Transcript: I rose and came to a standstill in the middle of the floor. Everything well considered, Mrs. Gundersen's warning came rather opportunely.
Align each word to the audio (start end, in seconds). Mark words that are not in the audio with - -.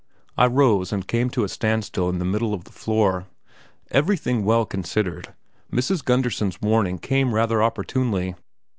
I 0.35 0.47
rose 0.47 0.91
and 0.91 1.07
came 1.07 1.29
to 1.29 1.43
a 1.43 1.47
standstill 1.47 2.09
in 2.09 2.17
the 2.17 2.25
middle 2.25 2.55
of 2.55 2.63
the 2.63 2.71
floor. 2.71 3.27
Everything 3.91 4.43
well 4.43 4.65
considered, 4.65 5.35
Mrs. 5.71 6.03
Gundersen's 6.03 6.59
warning 6.59 6.97
came 6.97 7.35
rather 7.35 7.61
opportunely. 7.61 8.33